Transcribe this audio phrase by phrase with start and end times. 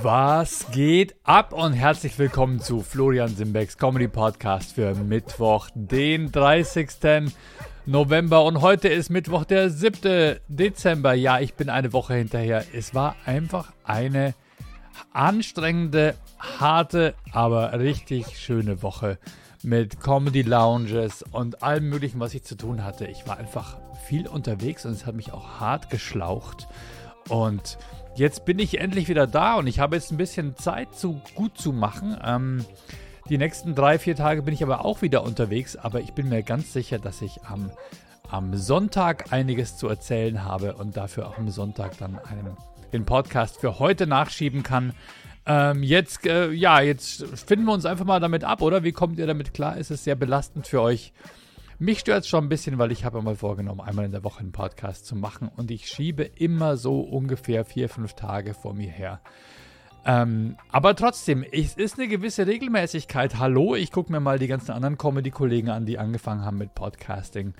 [0.00, 6.88] Was geht ab und herzlich willkommen zu Florian Simbecks Comedy Podcast für Mittwoch, den 30.
[7.84, 10.38] November und heute ist Mittwoch, der 7.
[10.48, 11.12] Dezember.
[11.12, 12.64] Ja, ich bin eine Woche hinterher.
[12.72, 14.34] Es war einfach eine
[15.12, 19.18] anstrengende, harte, aber richtig schöne Woche
[19.62, 23.06] mit Comedy Lounges und allem Möglichen, was ich zu tun hatte.
[23.06, 23.76] Ich war einfach
[24.08, 26.66] viel unterwegs und es hat mich auch hart geschlaucht.
[27.28, 27.78] Und
[28.16, 31.58] jetzt bin ich endlich wieder da und ich habe jetzt ein bisschen Zeit, zu gut
[31.58, 32.16] zu machen.
[32.24, 32.64] Ähm,
[33.28, 36.42] die nächsten drei, vier Tage bin ich aber auch wieder unterwegs, aber ich bin mir
[36.42, 37.70] ganz sicher, dass ich am,
[38.28, 42.56] am Sonntag einiges zu erzählen habe und dafür auch am Sonntag dann einen,
[42.92, 44.92] den Podcast für heute nachschieben kann.
[45.46, 48.84] Ähm, jetzt, äh, ja, jetzt finden wir uns einfach mal damit ab, oder?
[48.84, 49.76] Wie kommt ihr damit klar?
[49.76, 51.12] Ist es sehr belastend für euch?
[51.82, 54.38] Mich stört es schon ein bisschen, weil ich habe mal vorgenommen, einmal in der Woche
[54.38, 58.88] einen Podcast zu machen und ich schiebe immer so ungefähr vier, fünf Tage vor mir
[58.88, 59.20] her.
[60.06, 63.40] Ähm, aber trotzdem, es ist eine gewisse Regelmäßigkeit.
[63.40, 67.52] Hallo, ich gucke mir mal die ganzen anderen Comedy-Kollegen an, die angefangen haben mit Podcasting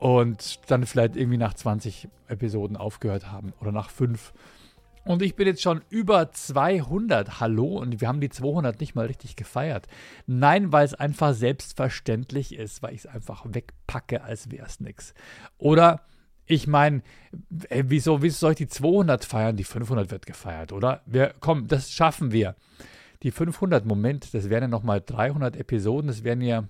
[0.00, 4.32] und dann vielleicht irgendwie nach 20 Episoden aufgehört haben oder nach fünf.
[5.04, 7.40] Und ich bin jetzt schon über 200.
[7.40, 9.86] Hallo, und wir haben die 200 nicht mal richtig gefeiert.
[10.26, 15.14] Nein, weil es einfach selbstverständlich ist, weil ich es einfach wegpacke, als wäre es nichts.
[15.58, 16.02] Oder
[16.46, 17.02] ich meine,
[17.48, 19.56] wieso, wieso soll ich die 200 feiern?
[19.56, 21.02] Die 500 wird gefeiert, oder?
[21.06, 22.56] Wir, komm, das schaffen wir.
[23.22, 26.64] Die 500, Moment, das wären ja nochmal 300 Episoden, das wären ja,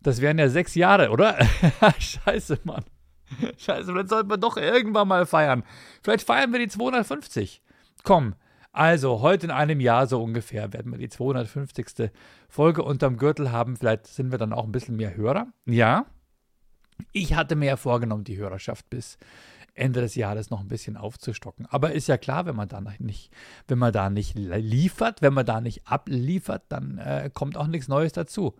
[0.00, 1.38] das wären ja sechs Jahre, oder?
[1.98, 2.84] Scheiße, Mann.
[3.58, 5.64] Scheiße, vielleicht sollten wir doch irgendwann mal feiern.
[6.02, 7.62] Vielleicht feiern wir die 250.
[8.02, 8.34] Komm,
[8.72, 12.10] also heute in einem Jahr so ungefähr werden wir die 250.
[12.48, 13.76] Folge unterm Gürtel haben.
[13.76, 15.46] Vielleicht sind wir dann auch ein bisschen mehr Hörer.
[15.66, 16.06] Ja.
[17.12, 19.18] Ich hatte mir ja vorgenommen, die Hörerschaft bis
[19.74, 21.66] Ende des Jahres noch ein bisschen aufzustocken.
[21.66, 23.30] Aber ist ja klar, wenn man da nicht,
[23.68, 27.88] wenn man da nicht liefert, wenn man da nicht abliefert, dann äh, kommt auch nichts
[27.88, 28.54] Neues dazu.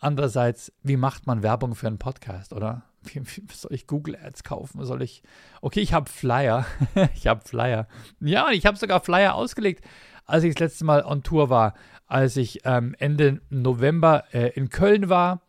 [0.00, 2.84] Andererseits, wie macht man Werbung für einen Podcast, oder?
[3.02, 4.82] Wie, wie soll ich Google Ads kaufen?
[4.84, 5.22] Soll ich.
[5.60, 6.64] Okay, ich habe Flyer.
[7.14, 7.86] ich habe Flyer.
[8.18, 9.84] Ja, ich habe sogar Flyer ausgelegt,
[10.24, 11.74] als ich das letzte Mal on Tour war.
[12.06, 15.42] Als ich ähm, Ende November äh, in Köln war.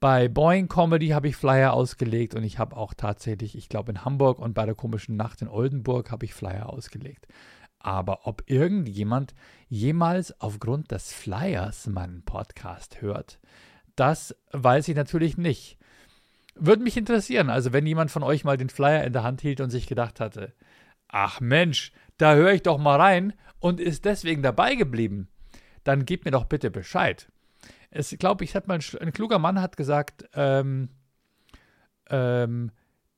[0.00, 4.04] Bei Boeing Comedy habe ich Flyer ausgelegt und ich habe auch tatsächlich, ich glaube in
[4.04, 7.26] Hamburg und bei der komischen Nacht in Oldenburg habe ich Flyer ausgelegt.
[7.80, 9.34] Aber ob irgendjemand
[9.68, 13.40] jemals aufgrund des Flyers meinen Podcast hört,
[13.98, 15.78] das weiß ich natürlich nicht.
[16.54, 19.60] Würde mich interessieren, also wenn jemand von euch mal den Flyer in der Hand hielt
[19.60, 20.52] und sich gedacht hatte,
[21.08, 25.28] ach Mensch, da höre ich doch mal rein und ist deswegen dabei geblieben,
[25.84, 27.30] dann gebt mir doch bitte Bescheid.
[27.90, 30.90] Es glaube ich, hat mal ein, ein, kluger Mann hat gesagt, ähm,
[32.10, 32.70] ähm,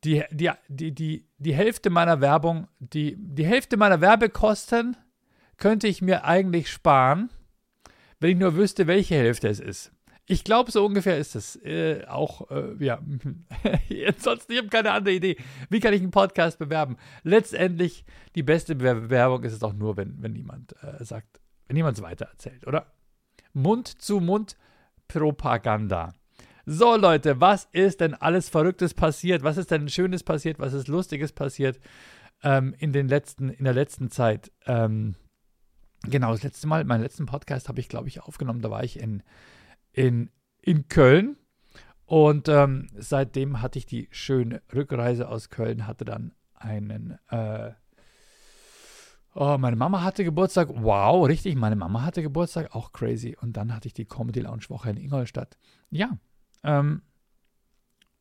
[0.05, 4.97] die, die, die, die, die Hälfte meiner Werbung, die, die Hälfte meiner Werbekosten
[5.57, 7.31] könnte ich mir eigentlich sparen,
[8.19, 9.93] wenn ich nur wüsste, welche Hälfte es ist.
[10.31, 11.57] Ich glaube, so ungefähr ist es.
[11.57, 13.01] Äh, auch, äh, ja.
[14.07, 15.37] Ansonsten, ich habe keine andere Idee.
[15.71, 16.99] Wie kann ich einen Podcast bewerben?
[17.25, 18.05] Letztendlich,
[18.37, 22.05] die beste Bewerbung ist es auch nur, wenn, wenn niemand äh, sagt, wenn niemand es
[22.05, 22.87] weitererzählt, oder?
[23.55, 26.15] Mund-zu-Mund-Propaganda.
[26.65, 29.43] So, Leute, was ist denn alles Verrücktes passiert?
[29.43, 30.61] Was ist denn Schönes passiert?
[30.61, 31.81] Was ist Lustiges passiert
[32.45, 34.53] ähm, in, den letzten, in der letzten Zeit?
[34.67, 35.17] Ähm,
[36.05, 38.63] genau, das letzte Mal, meinen letzten Podcast habe ich, glaube ich, aufgenommen.
[38.63, 39.25] Da war ich in
[39.93, 40.31] in,
[40.63, 41.37] in Köln.
[42.07, 47.73] Und ähm, seitdem hatte ich die schöne Rückreise aus Köln, hatte dann einen, äh,
[49.35, 53.37] oh, meine Mama hatte Geburtstag, wow, richtig, meine Mama hatte Geburtstag, auch crazy.
[53.41, 55.57] Und dann hatte ich die Comedy Lounge Woche in Ingolstadt.
[55.91, 56.19] Ja,
[56.65, 57.03] ähm,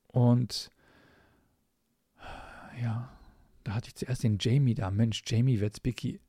[0.07, 0.71] und
[2.81, 3.09] ja,
[3.63, 4.89] da hatte ich zuerst den Jamie da.
[4.91, 6.21] Mensch, Jamie Witzbicki.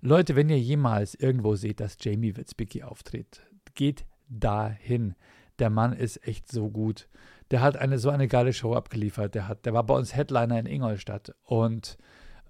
[0.00, 3.42] Leute, wenn ihr jemals irgendwo seht, dass Jamie Witzbicki auftritt,
[3.74, 4.04] geht
[4.40, 5.14] dahin.
[5.58, 7.08] Der Mann ist echt so gut.
[7.50, 9.34] Der hat eine so eine geile Show abgeliefert.
[9.34, 11.98] Der, hat, der war bei uns Headliner in Ingolstadt und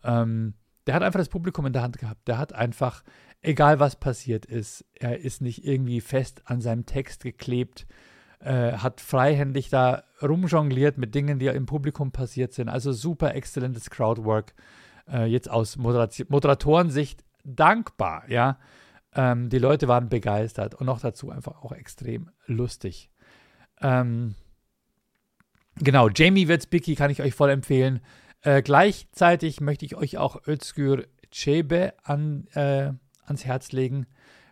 [0.04, 0.54] ähm,
[0.86, 2.26] der hat einfach das Publikum in der Hand gehabt.
[2.26, 3.02] Der hat einfach,
[3.40, 7.86] egal was passiert ist, er ist nicht irgendwie fest an seinem Text geklebt,
[8.40, 12.68] äh, hat freihändig da rumjongliert mit Dingen, die im Publikum passiert sind.
[12.68, 14.54] Also super exzellentes Crowdwork.
[15.08, 18.58] Äh, jetzt aus Moderation, Moderatorensicht dankbar, ja.
[19.14, 23.10] Ähm, die Leute waren begeistert und noch dazu einfach auch extrem lustig.
[23.80, 24.34] Ähm,
[25.76, 28.00] genau, Jamie Witzbicki kann ich euch voll empfehlen.
[28.42, 32.92] Äh, gleichzeitig möchte ich euch auch Özgür Çebe an, äh,
[33.24, 34.06] ans Herz legen,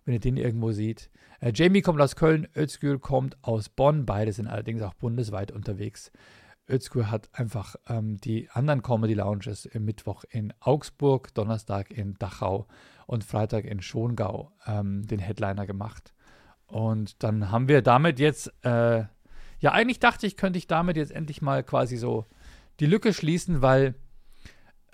[0.05, 1.11] wenn ihr den irgendwo seht.
[1.41, 4.07] Äh, Jamie kommt aus Köln, Özgür kommt aus Bonn.
[4.07, 6.13] Beide sind allerdings auch bundesweit unterwegs.
[6.69, 12.67] Özgür hat einfach ähm, die anderen Comedy Lounges im Mittwoch in Augsburg, Donnerstag in Dachau
[13.11, 16.15] und Freitag in Schongau ähm, den Headliner gemacht.
[16.69, 19.01] Und dann haben wir damit jetzt, äh,
[19.59, 22.27] ja, eigentlich dachte ich, könnte ich damit jetzt endlich mal quasi so
[22.79, 23.97] die Lücke schließen, weil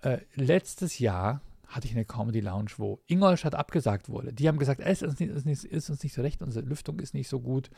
[0.01, 4.33] äh, letztes Jahr hatte ich eine Comedy Lounge, wo Ingolstadt abgesagt wurde.
[4.33, 7.29] Die haben gesagt, es ist, ist, ist, uns nicht so recht, unsere Lüftung ist nicht
[7.29, 7.69] so gut.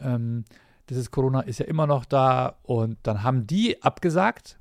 [0.00, 0.46] Ähm,
[0.88, 2.56] dieses Corona ist ja immer noch da.
[2.62, 4.58] Und dann haben die abgesagt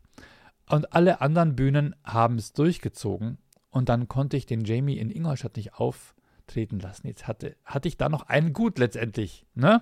[0.68, 3.38] und alle anderen Bühnen haben es durchgezogen.
[3.71, 7.07] Und dann konnte ich den Jamie in Ingolstadt nicht auftreten lassen.
[7.07, 9.45] Jetzt hatte, hatte ich da noch einen Gut letztendlich.
[9.56, 9.81] Ne?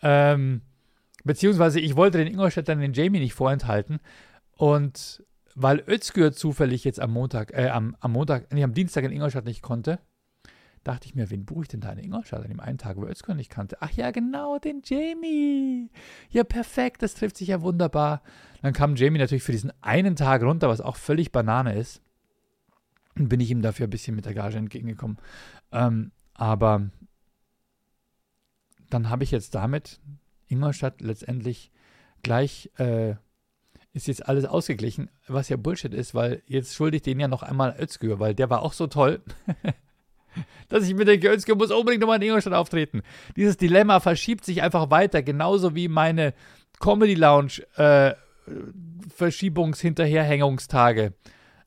[0.00, 0.62] Ähm,
[1.24, 3.98] beziehungsweise ich wollte den Ingolstadt dann den Jamie nicht vorenthalten.
[4.56, 5.24] Und
[5.56, 9.44] weil Özgür zufällig jetzt am Montag, äh, am, am Montag, nee, am Dienstag in Ingolstadt
[9.44, 9.98] nicht konnte,
[10.84, 13.06] dachte ich mir, wen buche ich denn da in Ingolstadt an dem einen Tag, wo
[13.06, 13.78] Özgür nicht kannte?
[13.80, 15.90] Ach ja, genau, den Jamie.
[16.30, 18.22] Ja, perfekt, das trifft sich ja wunderbar.
[18.62, 22.03] Dann kam Jamie natürlich für diesen einen Tag runter, was auch völlig Banane ist.
[23.14, 25.18] Bin ich ihm dafür ein bisschen mit der Gage entgegengekommen.
[25.72, 26.90] Ähm, aber
[28.90, 30.00] dann habe ich jetzt damit
[30.48, 31.70] Ingolstadt letztendlich
[32.22, 33.14] gleich äh,
[33.92, 37.44] ist jetzt alles ausgeglichen, was ja Bullshit ist, weil jetzt schulde ich den ja noch
[37.44, 39.22] einmal Özgür, weil der war auch so toll,
[40.68, 43.02] dass ich mir denke, Özgür muss unbedingt nochmal in Ingolstadt auftreten.
[43.36, 46.34] Dieses Dilemma verschiebt sich einfach weiter, genauso wie meine
[46.80, 48.14] Comedy Lounge äh.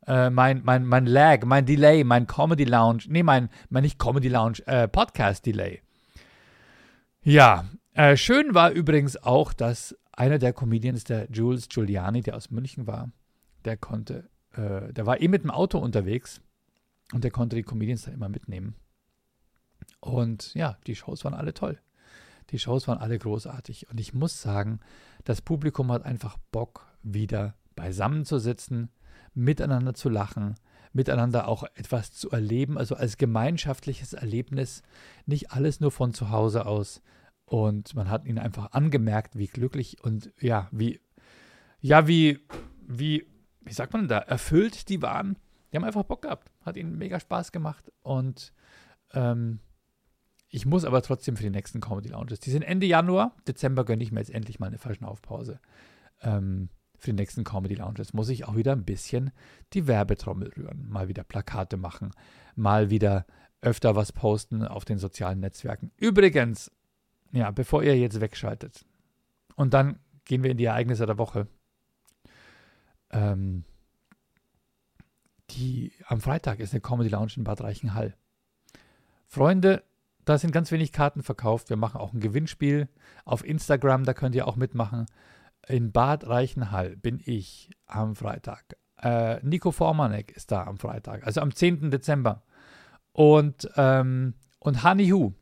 [0.07, 4.29] Äh, mein, mein, mein Lag, mein Delay, mein Comedy Lounge, nee, mein, mein nicht Comedy
[4.29, 5.81] Lounge, äh, Podcast Delay.
[7.23, 12.51] Ja, äh, schön war übrigens auch, dass einer der Comedians, der Jules Giuliani, der aus
[12.51, 13.11] München war,
[13.65, 16.41] der konnte, äh, der war eh mit dem Auto unterwegs
[17.13, 18.75] und der konnte die Comedians dann immer mitnehmen.
[19.99, 21.79] Und ja, die Shows waren alle toll.
[22.51, 23.89] Die Shows waren alle großartig.
[23.89, 24.79] Und ich muss sagen,
[25.25, 28.89] das Publikum hat einfach Bock, wieder beisammen zu sitzen,
[29.33, 30.55] miteinander zu lachen,
[30.93, 34.83] miteinander auch etwas zu erleben, also als gemeinschaftliches Erlebnis,
[35.25, 37.01] nicht alles nur von zu Hause aus,
[37.47, 40.99] und man hat ihnen einfach angemerkt, wie glücklich und ja, wie,
[41.79, 42.45] ja, wie,
[42.85, 43.25] wie,
[43.61, 45.37] wie sagt man da, erfüllt die waren.
[45.71, 46.51] Die haben einfach Bock gehabt.
[46.65, 47.89] Hat ihnen mega Spaß gemacht.
[48.01, 48.51] Und
[49.13, 49.61] ähm,
[50.49, 52.41] ich muss aber trotzdem für die nächsten Comedy Lounges.
[52.41, 53.33] Die sind Ende Januar.
[53.47, 55.61] Dezember gönne ich mir jetzt endlich mal eine Verschnaufpause.
[56.21, 59.31] Ähm, für die nächsten Comedy Lounges muss ich auch wieder ein bisschen
[59.73, 60.89] die Werbetrommel rühren.
[60.89, 62.11] Mal wieder Plakate machen.
[62.55, 63.25] Mal wieder
[63.61, 65.91] öfter was posten auf den sozialen Netzwerken.
[65.97, 66.71] Übrigens,
[67.31, 68.85] ja, bevor ihr jetzt wegschaltet.
[69.55, 71.47] Und dann gehen wir in die Ereignisse der Woche.
[73.11, 73.63] Ähm,
[75.51, 78.15] die, am Freitag ist eine Comedy Lounge in Bad Reichenhall.
[79.27, 79.83] Freunde,
[80.25, 81.69] da sind ganz wenig Karten verkauft.
[81.69, 82.89] Wir machen auch ein Gewinnspiel
[83.23, 85.05] auf Instagram, da könnt ihr auch mitmachen.
[85.67, 88.77] In Bad Reichenhall bin ich am Freitag.
[89.01, 91.91] Äh, Nico Formanek ist da am Freitag, also am 10.
[91.91, 92.43] Dezember.
[93.11, 95.33] Und, ähm, und Honey Hu,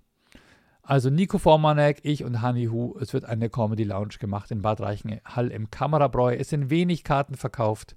[0.85, 2.95] also Nico Formanek, ich und Honey Hu.
[2.99, 6.35] Es wird eine Comedy Lounge gemacht in Bad Reichenhall im Kamerabräu.
[6.35, 7.95] Es sind wenig Karten verkauft.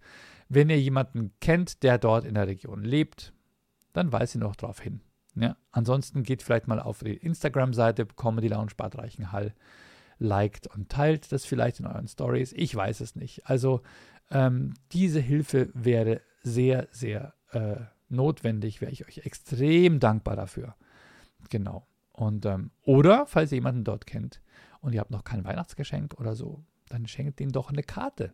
[0.49, 3.35] Wenn ihr jemanden kennt, der dort in der Region lebt,
[3.93, 5.03] dann weist ihr noch darauf hin.
[5.35, 5.57] Ja?
[5.71, 9.53] Ansonsten geht vielleicht mal auf die Instagram-Seite Comedy Lounge Bad Reichenhall,
[10.19, 12.53] liked und teilt das vielleicht in euren Stories.
[12.53, 13.47] Ich weiß es nicht.
[13.47, 13.83] Also
[14.31, 17.77] ähm, diese Hilfe wäre sehr, sehr äh,
[18.09, 18.81] notwendig.
[18.81, 20.75] Wäre ich euch extrem dankbar dafür.
[21.51, 21.87] Genau.
[22.13, 24.41] Und, ähm, oder, falls ihr jemanden dort kennt
[24.81, 28.33] und ihr habt noch kein Weihnachtsgeschenk oder so, dann schenkt ihm doch eine Karte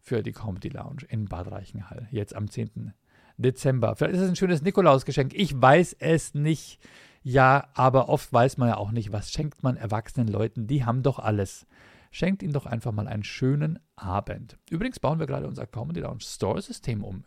[0.00, 2.94] für die Comedy Lounge in Bad Reichenhall, jetzt am 10.
[3.36, 3.96] Dezember.
[3.96, 5.34] Vielleicht ist es ein schönes Nikolausgeschenk.
[5.34, 6.78] Ich weiß es nicht.
[7.22, 10.66] Ja, aber oft weiß man ja auch nicht, was schenkt man erwachsenen Leuten.
[10.66, 11.66] Die haben doch alles.
[12.10, 14.58] Schenkt ihnen doch einfach mal einen schönen Abend.
[14.70, 17.24] Übrigens bauen wir gerade unser Comedy Lounge Store-System um.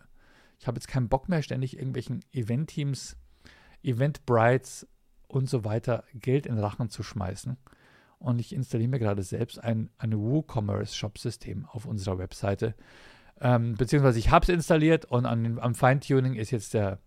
[0.59, 3.17] Ich habe jetzt keinen Bock mehr, ständig irgendwelchen Event-Teams,
[3.83, 4.87] Event-Brides
[5.27, 7.57] und so weiter Geld in Rachen zu schmeißen.
[8.17, 12.75] Und ich installiere mir gerade selbst ein, ein WooCommerce-Shop-System auf unserer Webseite.
[13.39, 16.99] Ähm, beziehungsweise ich habe es installiert und an, am Feintuning ist jetzt der,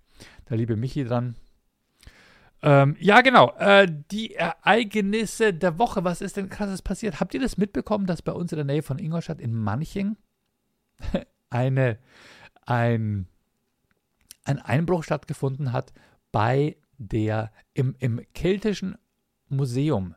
[0.49, 1.35] der liebe Michi dran.
[2.63, 3.53] Ähm, ja, genau.
[3.59, 6.05] Äh, die Ereignisse der Woche.
[6.05, 7.21] Was ist denn krasses passiert?
[7.21, 10.17] Habt ihr das mitbekommen, dass bei uns in der Nähe von Ingolstadt in Manching
[11.51, 11.99] eine,
[12.65, 13.29] ein,
[14.45, 15.93] ein Einbruch stattgefunden hat
[16.33, 18.97] bei der im, im keltischen
[19.49, 20.15] Museum,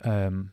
[0.00, 0.52] ähm,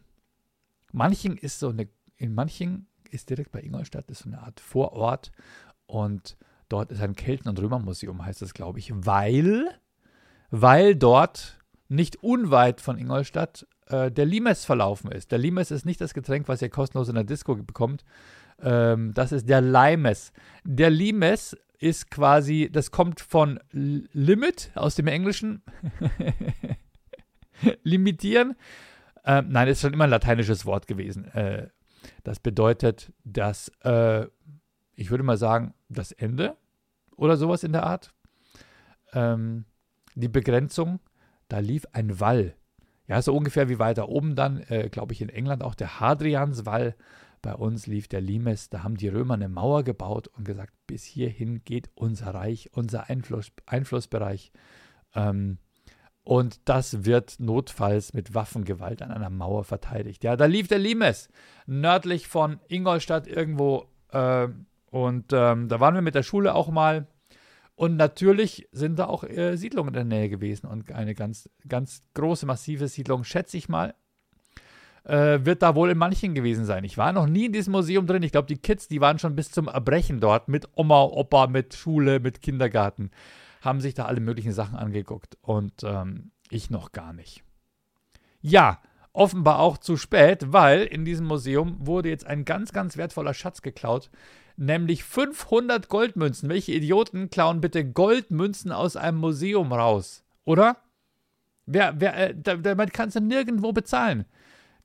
[0.91, 5.31] Manching ist so eine, in Manching ist direkt bei Ingolstadt, ist so eine Art Vorort
[5.85, 6.37] und
[6.69, 9.67] dort ist ein Kelten- und Römermuseum, heißt das, glaube ich, weil,
[10.55, 11.57] weil dort
[11.89, 15.31] nicht unweit von Ingolstadt äh, der Limes verlaufen ist.
[15.31, 18.05] Der Limes ist nicht das Getränk, was ihr kostenlos in der Disco bekommt.
[18.61, 20.31] Ähm, das ist der Limes.
[20.63, 25.63] Der Limes ist quasi, das kommt von Limit aus dem Englischen.
[27.83, 28.55] Limitieren.
[29.25, 31.25] Ähm, nein, ist schon immer ein lateinisches Wort gewesen.
[31.29, 31.69] Äh,
[32.23, 34.27] das bedeutet, dass, äh,
[34.93, 36.55] ich würde mal sagen, das Ende
[37.15, 38.13] oder sowas in der Art.
[39.13, 39.65] Ähm,
[40.15, 40.99] die Begrenzung,
[41.47, 42.55] da lief ein Wall.
[43.07, 46.95] Ja, so ungefähr wie weiter oben dann, äh, glaube ich, in England auch der Hadrianswall.
[47.41, 51.03] Bei uns lief der Limes, da haben die Römer eine Mauer gebaut und gesagt, bis
[51.03, 54.53] hierhin geht unser Reich, unser Einfluss, Einflussbereich.
[55.13, 55.57] Ähm,
[56.23, 60.23] und das wird notfalls mit Waffengewalt an einer Mauer verteidigt.
[60.23, 61.27] Ja, da lief der Limes,
[61.65, 63.89] nördlich von Ingolstadt irgendwo.
[64.09, 64.47] Äh,
[64.89, 67.07] und ähm, da waren wir mit der Schule auch mal.
[67.75, 70.67] Und natürlich sind da auch äh, Siedlungen in der Nähe gewesen.
[70.67, 73.95] Und eine ganz, ganz große, massive Siedlung, schätze ich mal,
[75.05, 76.83] äh, wird da wohl in manchen gewesen sein.
[76.83, 78.23] Ich war noch nie in diesem Museum drin.
[78.23, 81.73] Ich glaube, die Kids, die waren schon bis zum Erbrechen dort mit Oma, Opa, mit
[81.73, 83.11] Schule, mit Kindergarten
[83.63, 87.43] haben sich da alle möglichen Sachen angeguckt und ähm, ich noch gar nicht.
[88.41, 88.81] Ja,
[89.13, 93.61] offenbar auch zu spät, weil in diesem Museum wurde jetzt ein ganz, ganz wertvoller Schatz
[93.61, 94.09] geklaut,
[94.57, 96.49] nämlich 500 Goldmünzen.
[96.49, 100.77] Welche Idioten klauen bitte Goldmünzen aus einem Museum raus, oder?
[101.65, 104.25] Wer, wer, äh, damit kannst du nirgendwo bezahlen.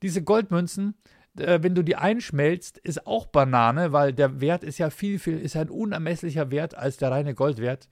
[0.02, 0.94] Diese Goldmünzen,
[1.36, 5.38] äh, wenn du die einschmelzt, ist auch Banane, weil der Wert ist ja viel, viel,
[5.38, 7.88] ist ein unermesslicher Wert als der reine Goldwert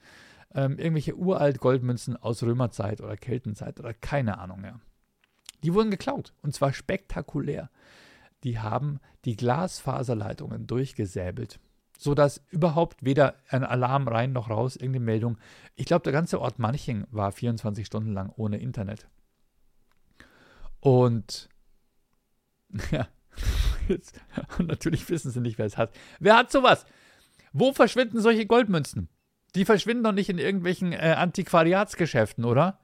[0.55, 4.81] ähm, irgendwelche uralt Goldmünzen aus Römerzeit oder Keltenzeit oder keine Ahnung mehr.
[5.63, 7.71] Die wurden geklaut und zwar spektakulär.
[8.43, 11.59] Die haben die Glasfaserleitungen durchgesäbelt,
[11.99, 15.39] sodass überhaupt weder ein Alarm rein noch raus, irgendeine Meldung.
[15.75, 19.09] Ich glaube, der ganze Ort Manching war 24 Stunden lang ohne Internet.
[20.81, 21.49] Und
[22.91, 23.09] ja,
[24.59, 25.93] und natürlich wissen sie nicht, wer es hat.
[26.19, 26.87] Wer hat sowas?
[27.53, 29.09] Wo verschwinden solche Goldmünzen?
[29.55, 32.79] Die verschwinden doch nicht in irgendwelchen äh, Antiquariatsgeschäften, oder?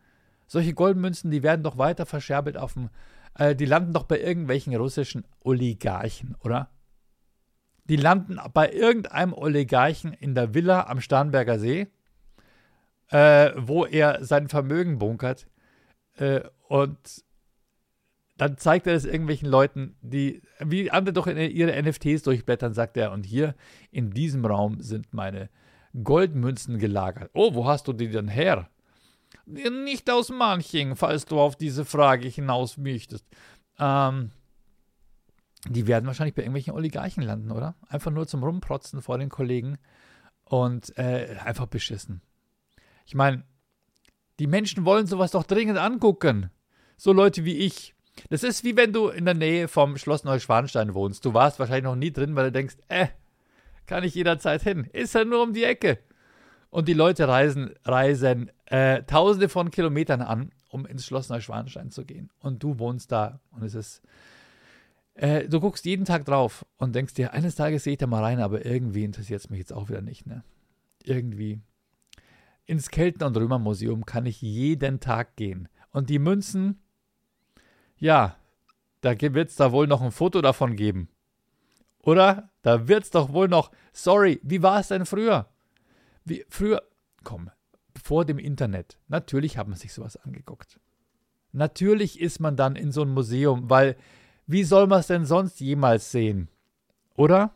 [0.46, 2.90] Solche Goldmünzen, die werden doch weiter verscherbelt auf dem.
[3.34, 6.70] Äh, die landen doch bei irgendwelchen russischen Oligarchen, oder?
[7.84, 11.88] Die landen bei irgendeinem Oligarchen in der Villa am Starnberger See,
[13.08, 15.46] äh, wo er sein Vermögen bunkert.
[16.16, 17.24] Äh, und
[18.38, 23.12] dann zeigt er es irgendwelchen Leuten, die, wie andere doch ihre NFTs durchblättern, sagt er,
[23.12, 23.54] und hier
[23.90, 25.48] in diesem Raum sind meine
[26.02, 27.30] Goldmünzen gelagert.
[27.34, 28.68] Oh, wo hast du die denn her?
[29.46, 33.26] Nicht aus Manching, falls du auf diese Frage hinaus möchtest.
[33.78, 34.30] Ähm,
[35.68, 37.76] die werden wahrscheinlich bei irgendwelchen Oligarchen landen, oder?
[37.88, 39.78] Einfach nur zum Rumprotzen vor den Kollegen
[40.44, 42.20] und äh, einfach beschissen.
[43.06, 43.44] Ich meine,
[44.38, 46.50] die Menschen wollen sowas doch dringend angucken.
[46.96, 47.94] So Leute wie ich.
[48.28, 51.24] Das ist wie wenn du in der Nähe vom Schloss Neuschwanstein wohnst.
[51.24, 53.08] Du warst wahrscheinlich noch nie drin, weil du denkst, äh,
[53.86, 54.88] kann ich jederzeit hin.
[54.92, 55.98] Ist ja nur um die Ecke.
[56.70, 62.04] Und die Leute reisen, reisen äh, tausende von Kilometern an, um ins Schloss Neuschwanstein zu
[62.04, 62.30] gehen.
[62.40, 63.40] Und du wohnst da.
[63.50, 64.02] Und es ist.
[65.14, 68.22] Äh, du guckst jeden Tag drauf und denkst dir, eines Tages sehe ich da mal
[68.22, 70.42] rein, aber irgendwie interessiert es mich jetzt auch wieder nicht, ne?
[71.04, 71.60] Irgendwie.
[72.64, 75.68] Ins Kelten- und Römermuseum kann ich jeden Tag gehen.
[75.90, 76.80] Und die Münzen,
[77.98, 78.36] ja,
[79.00, 81.08] da wird es da wohl noch ein Foto davon geben.
[82.02, 82.50] Oder?
[82.62, 83.70] Da wird's doch wohl noch.
[83.92, 85.48] Sorry, wie war es denn früher?
[86.24, 86.82] Wie, früher,
[87.24, 87.50] komm,
[88.02, 88.96] vor dem Internet.
[89.08, 90.80] Natürlich hat man sich sowas angeguckt.
[91.52, 93.96] Natürlich ist man dann in so ein Museum, weil
[94.52, 96.48] wie soll man es denn sonst jemals sehen?
[97.14, 97.54] Oder?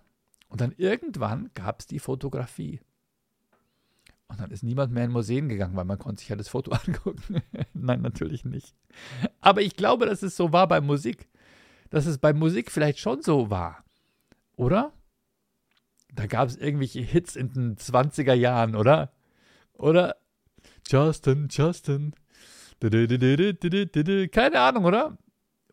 [0.49, 2.81] Und dann irgendwann gab es die Fotografie.
[4.29, 6.73] Und dann ist niemand mehr in Museen gegangen, weil man konnte sich ja das Foto
[6.87, 7.43] angucken.
[7.75, 8.75] Nein, natürlich nicht.
[9.41, 11.29] Aber ich glaube, dass es so war bei Musik.
[11.91, 13.85] Dass es bei Musik vielleicht schon so war.
[14.57, 14.93] Oder?
[16.13, 19.13] Da gab es irgendwelche Hits in den 20er Jahren, oder?
[19.75, 20.17] Oder?
[20.89, 22.15] Justin, Justin.
[22.81, 25.19] Keine Ahnung, oder?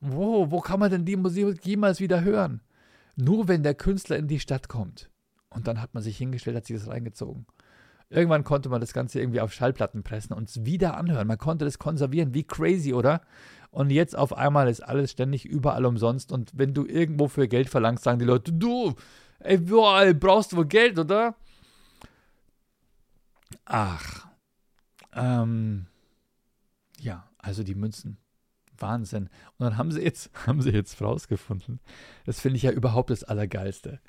[0.06, 2.60] Wo, wo kann man denn die Musik jemals wieder hören?
[3.16, 5.10] Nur wenn der Künstler in die Stadt kommt.
[5.50, 7.46] Und dann hat man sich hingestellt, hat sich das reingezogen.
[8.10, 11.26] Irgendwann konnte man das Ganze irgendwie auf Schallplatten pressen und es wieder anhören.
[11.26, 13.22] Man konnte das konservieren, wie crazy, oder?
[13.72, 16.34] Und jetzt auf einmal ist alles ständig überall umsonst.
[16.34, 18.94] Und wenn du irgendwo für Geld verlangst, sagen die Leute, du,
[19.40, 21.36] ey, boah, brauchst du wohl Geld, oder?
[23.64, 24.28] Ach.
[25.14, 25.86] Ähm,
[27.00, 28.18] ja, also die Münzen.
[28.84, 29.30] Wahnsinn.
[29.58, 31.80] Und dann haben sie jetzt, haben sie jetzt rausgefunden.
[32.28, 34.00] Das finde ich ja überhaupt das Allergeilste.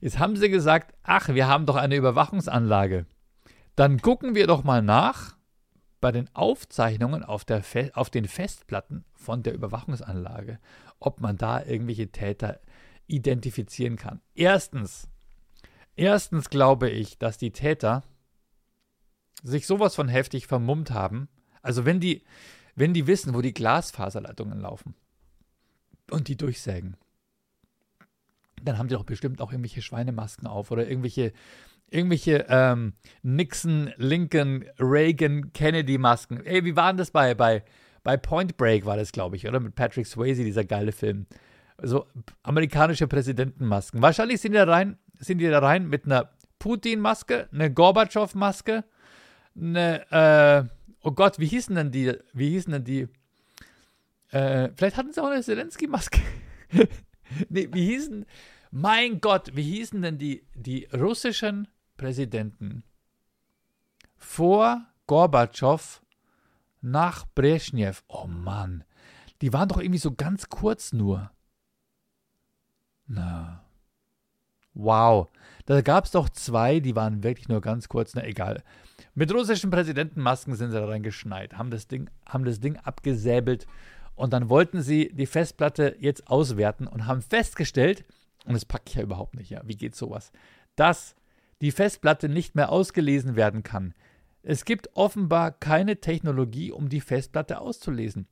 [0.00, 3.06] Jetzt haben sie gesagt, ach, wir haben doch eine Überwachungsanlage.
[3.76, 5.36] Dann gucken wir doch mal nach,
[6.00, 7.62] bei den Aufzeichnungen auf, der
[7.94, 10.58] auf den Festplatten von der Überwachungsanlage,
[10.98, 12.60] ob man da irgendwelche Täter
[13.06, 14.20] identifizieren kann.
[14.34, 15.08] Erstens,
[15.94, 18.02] erstens glaube ich, dass die Täter
[19.42, 21.28] sich sowas von heftig vermummt haben.
[21.62, 22.22] Also wenn die,
[22.76, 24.94] wenn die wissen, wo die Glasfaserleitungen laufen
[26.10, 26.96] und die durchsägen,
[28.62, 31.32] dann haben die doch bestimmt auch irgendwelche Schweinemasken auf oder irgendwelche,
[31.90, 32.92] irgendwelche ähm,
[33.22, 36.44] Nixon, Lincoln, Reagan, Kennedy-Masken.
[36.44, 37.64] Ey, wie waren das bei, bei,
[38.02, 39.58] bei Point Break war das, glaube ich, oder?
[39.60, 41.26] Mit Patrick Swayze, dieser geile Film.
[41.82, 42.06] So
[42.42, 44.00] amerikanische Präsidentenmasken.
[44.00, 48.84] Wahrscheinlich sind die da rein, sind die da rein mit einer Putin-Maske, eine Gorbatschow-Maske,
[49.54, 53.08] eine, äh, oh Gott, wie hießen denn die, wie hießen denn die,
[54.30, 56.20] äh, vielleicht hatten sie auch eine Zelensky-Maske.
[57.48, 58.26] nee, wie hießen,
[58.72, 62.82] mein Gott, wie hießen denn die, die russischen Präsidenten
[64.16, 66.02] vor Gorbatschow
[66.80, 68.02] nach Brezhnev?
[68.08, 68.82] Oh Mann,
[69.42, 71.30] die waren doch irgendwie so ganz kurz nur.
[73.06, 73.64] Na.
[74.74, 75.28] Wow.
[75.66, 78.14] Da gab es doch zwei, die waren wirklich nur ganz kurz.
[78.14, 78.64] Na egal.
[79.18, 83.66] Mit russischen Präsidentenmasken sind sie da reingeschneit, haben das Ding, haben das Ding abgesäbelt
[84.14, 88.04] und dann wollten sie die Festplatte jetzt auswerten und haben festgestellt,
[88.44, 90.32] und das packe ich ja überhaupt nicht, ja, wie geht sowas,
[90.74, 91.16] dass
[91.62, 93.94] die Festplatte nicht mehr ausgelesen werden kann.
[94.42, 98.28] Es gibt offenbar keine Technologie, um die Festplatte auszulesen.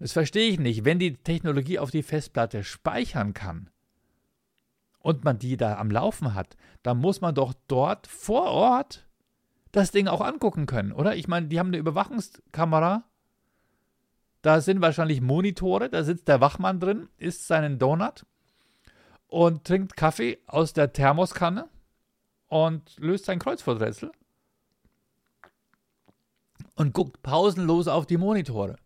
[0.00, 0.84] Das verstehe ich nicht.
[0.84, 3.70] Wenn die Technologie auf die Festplatte speichern kann
[4.98, 9.06] und man die da am Laufen hat, dann muss man doch dort vor Ort
[9.76, 11.16] das Ding auch angucken können, oder?
[11.16, 13.04] Ich meine, die haben eine Überwachungskamera
[14.44, 18.26] da sind wahrscheinlich Monitore, da sitzt der Wachmann drin, isst seinen Donut
[19.26, 21.70] und trinkt Kaffee aus der Thermoskanne
[22.48, 24.12] und löst sein Kreuzworträtsel
[26.76, 28.76] und guckt pausenlos auf die Monitore.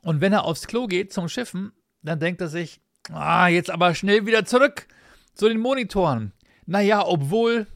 [0.00, 2.80] Und wenn er aufs Klo geht zum Schiffen, dann denkt er sich,
[3.12, 4.86] ah, jetzt aber schnell wieder zurück
[5.34, 6.32] zu den Monitoren.
[6.64, 7.66] Naja, obwohl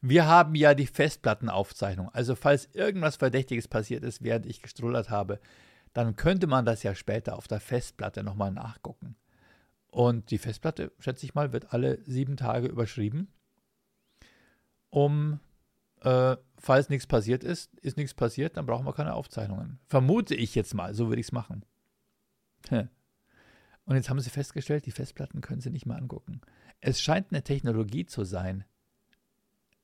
[0.00, 2.08] wir haben ja die Festplattenaufzeichnung.
[2.10, 5.40] Also falls irgendwas Verdächtiges passiert ist, während ich gestrullert habe,
[5.92, 9.16] dann könnte man das ja später auf der Festplatte nochmal nachgucken.
[9.90, 13.28] Und die Festplatte, schätze ich mal, wird alle sieben Tage überschrieben,
[14.90, 15.40] um,
[16.02, 19.80] äh, falls nichts passiert ist, ist nichts passiert, dann brauchen wir keine Aufzeichnungen.
[19.86, 21.64] Vermute ich jetzt mal, so würde ich es machen.
[23.84, 26.42] Und jetzt haben sie festgestellt, die Festplatten können sie nicht mehr angucken.
[26.80, 28.64] Es scheint eine Technologie zu sein.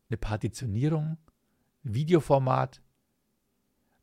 [0.08, 1.18] Eine Partitionierung,
[1.82, 2.80] Videoformat,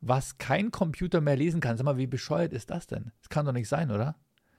[0.00, 1.76] was kein Computer mehr lesen kann.
[1.76, 3.12] Sag mal, wie bescheuert ist das denn?
[3.20, 4.16] Das kann doch nicht sein, oder?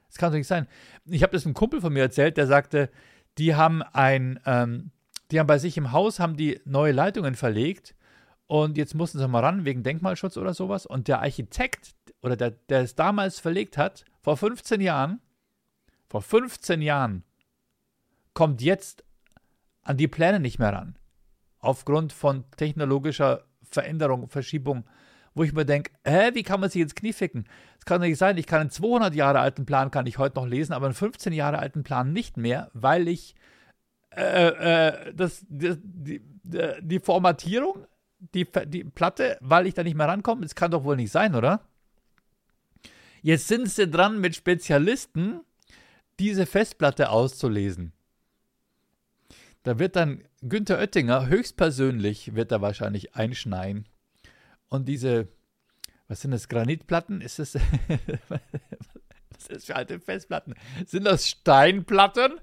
[0.07, 0.67] Das kann doch nicht sein.
[1.05, 2.89] Ich habe das einem Kumpel von mir erzählt, der sagte,
[3.37, 4.91] die haben ein, ähm,
[5.31, 7.95] die haben bei sich im Haus, haben die neue Leitungen verlegt
[8.47, 10.85] und jetzt mussten sie mal ran wegen Denkmalschutz oder sowas.
[10.85, 15.19] Und der Architekt oder der, der es damals verlegt hat, vor 15 Jahren,
[16.07, 17.23] vor 15 Jahren,
[18.33, 19.03] kommt jetzt
[19.81, 20.97] an die Pläne nicht mehr ran.
[21.63, 24.85] Aufgrund von technologischer Veränderung, Verschiebung
[25.35, 27.45] wo ich mir denke, hä, wie kann man sich ins Knie ficken?
[27.77, 28.37] Das kann doch nicht sein.
[28.37, 31.33] Ich kann einen 200 Jahre alten Plan kann ich heute noch lesen, aber einen 15
[31.33, 33.35] Jahre alten Plan nicht mehr, weil ich
[34.15, 36.21] äh, äh, das, die, die,
[36.81, 37.87] die Formatierung,
[38.19, 41.35] die, die Platte, weil ich da nicht mehr rankomme, das kann doch wohl nicht sein,
[41.35, 41.61] oder?
[43.21, 45.41] Jetzt sind sie dran mit Spezialisten,
[46.19, 47.93] diese Festplatte auszulesen.
[49.63, 53.87] Da wird dann Günther Oettinger höchstpersönlich, wird er wahrscheinlich einschneien
[54.73, 55.27] und diese,
[56.07, 57.21] was sind das, Granitplatten?
[57.21, 57.53] Ist das,
[58.27, 58.41] was
[59.37, 60.55] ist das für alte Festplatten?
[60.85, 62.41] Sind das Steinplatten?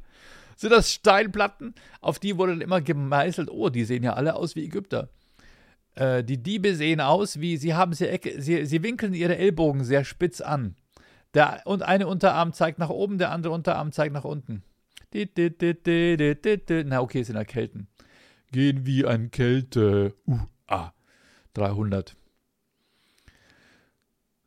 [0.56, 1.74] Sind das Steinplatten?
[2.00, 5.08] Auf die wurde dann immer gemeißelt, oh, die sehen ja alle aus wie Ägypter.
[5.94, 10.04] Äh, die Diebe sehen aus wie, sie haben sie, sie, sie winkeln ihre Ellbogen sehr
[10.04, 10.76] spitz an.
[11.34, 14.62] Der, und eine Unterarm zeigt nach oben, der andere Unterarm zeigt nach unten.
[15.12, 17.88] Na, okay, sind erkälten.
[18.52, 20.14] Gehen wie ein Kälte.
[20.26, 20.92] Uh, ah.
[21.54, 22.16] 300.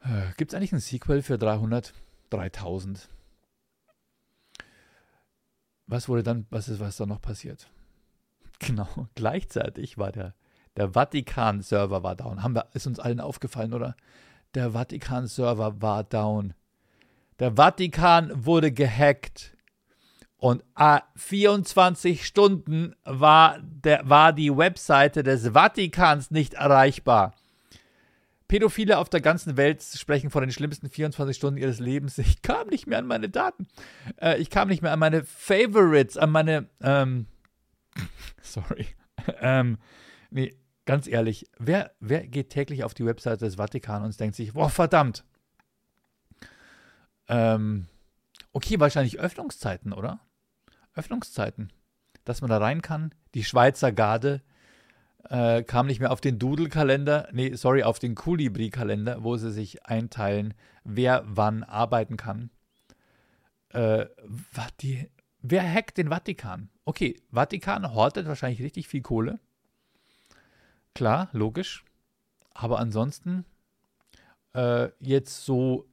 [0.01, 1.93] Äh, Gibt es eigentlich ein Sequel für 300?
[2.29, 3.09] 3000.
[5.87, 7.69] Was wurde dann, was ist, was da noch passiert?
[8.59, 10.35] Genau, gleichzeitig war der,
[10.77, 12.43] der Vatikan-Server war down.
[12.43, 13.97] Haben wir, ist uns allen aufgefallen, oder?
[14.53, 16.53] Der Vatikan-Server war down.
[17.39, 19.52] Der Vatikan wurde gehackt.
[20.43, 20.61] Und
[21.15, 27.33] 24 Stunden war, der, war die Webseite des Vatikans nicht erreichbar.
[28.49, 32.17] Pädophile auf der ganzen Welt sprechen von den schlimmsten 24 Stunden ihres Lebens.
[32.17, 33.69] Ich kam nicht mehr an meine Daten.
[34.21, 37.27] Äh, ich kam nicht mehr an meine Favorites, an meine, ähm,
[38.41, 38.87] sorry,
[39.39, 39.77] ähm,
[40.29, 40.53] nee,
[40.83, 44.69] ganz ehrlich, wer, wer geht täglich auf die Webseite des Vatikan und denkt sich, boah,
[44.69, 45.23] verdammt.
[47.29, 47.87] Ähm,
[48.51, 50.19] okay, wahrscheinlich Öffnungszeiten, oder?
[50.95, 51.71] Öffnungszeiten.
[52.25, 53.13] Dass man da rein kann.
[53.33, 54.41] Die Schweizer Garde
[55.29, 59.85] äh, kam nicht mehr auf den Doodle-Kalender, nee, sorry, auf den Colibri-Kalender, wo sie sich
[59.85, 60.53] einteilen,
[60.83, 62.49] wer wann arbeiten kann.
[63.69, 64.05] Äh,
[64.81, 65.09] die,
[65.41, 66.69] wer hackt den Vatikan?
[66.85, 69.39] Okay, Vatikan hortet wahrscheinlich richtig viel Kohle.
[70.93, 71.83] Klar, logisch.
[72.53, 73.45] Aber ansonsten
[74.53, 75.87] äh, jetzt so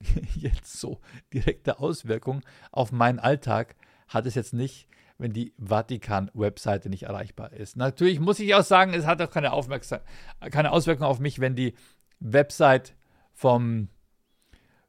[0.34, 1.00] jetzt so
[1.32, 3.76] direkte Auswirkungen auf meinen Alltag
[4.10, 4.86] hat es jetzt nicht,
[5.18, 7.76] wenn die Vatikan-Webseite nicht erreichbar ist.
[7.76, 9.50] Natürlich muss ich auch sagen, es hat auch keine,
[10.50, 11.74] keine Auswirkung auf mich, wenn die
[12.18, 12.94] Website
[13.32, 13.88] vom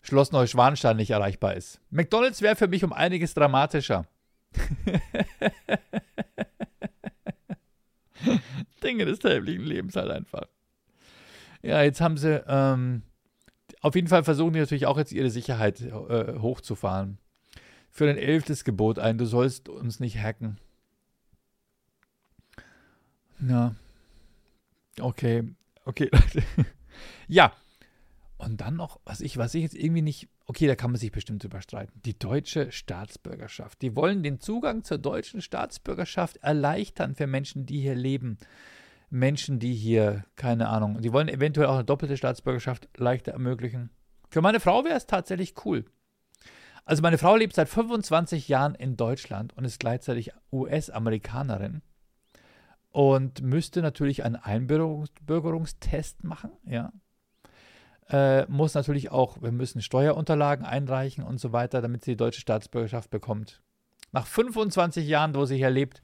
[0.01, 1.79] Schloss Neuschwanstein nicht erreichbar ist.
[1.91, 4.07] McDonalds wäre für mich um einiges dramatischer.
[8.83, 10.47] Dinge des täglichen Lebens halt einfach.
[11.61, 13.03] Ja, jetzt haben sie, ähm,
[13.81, 17.19] auf jeden Fall versuchen die natürlich auch jetzt ihre Sicherheit äh, hochzufahren.
[17.91, 20.57] Für ein elftes Gebot ein, du sollst uns nicht hacken.
[23.47, 23.75] Ja.
[24.99, 25.43] Okay,
[25.85, 26.43] okay, Leute.
[27.27, 27.53] ja.
[28.37, 31.11] Und dann noch, was ich, was ich jetzt irgendwie nicht, okay, da kann man sich
[31.11, 32.01] bestimmt überstreiten.
[32.05, 33.81] Die deutsche Staatsbürgerschaft.
[33.83, 38.39] Die wollen den Zugang zur deutschen Staatsbürgerschaft erleichtern für Menschen, die hier leben.
[39.11, 43.91] Menschen, die hier, keine Ahnung, die wollen eventuell auch eine doppelte Staatsbürgerschaft leichter ermöglichen.
[44.29, 45.85] Für meine Frau wäre es tatsächlich cool.
[46.85, 51.81] Also meine Frau lebt seit 25 Jahren in Deutschland und ist gleichzeitig US-Amerikanerin
[52.91, 56.91] und müsste natürlich einen Einbürgerungstest machen, ja.
[58.09, 62.41] Äh, muss natürlich auch, wir müssen Steuerunterlagen einreichen und so weiter, damit sie die deutsche
[62.41, 63.61] Staatsbürgerschaft bekommt.
[64.11, 66.01] Nach 25 Jahren, wo sie hier lebt,